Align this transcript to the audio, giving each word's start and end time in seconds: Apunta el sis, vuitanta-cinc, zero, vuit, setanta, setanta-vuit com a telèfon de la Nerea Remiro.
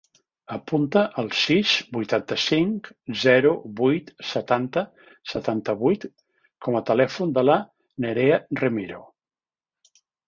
Apunta 0.53 1.01
el 1.23 1.27
sis, 1.39 1.73
vuitanta-cinc, 1.97 2.89
zero, 3.25 3.51
vuit, 3.81 4.09
setanta, 4.31 4.85
setanta-vuit 5.35 6.09
com 6.69 6.79
a 6.81 6.83
telèfon 6.91 7.37
de 7.39 7.45
la 7.51 7.59
Nerea 8.07 8.41
Remiro. 8.65 9.05